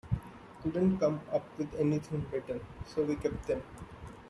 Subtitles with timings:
[0.63, 3.61] Couldn't come up with anything better, so we kept them.